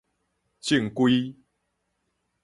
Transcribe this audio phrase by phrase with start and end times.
[0.61, 1.35] 正規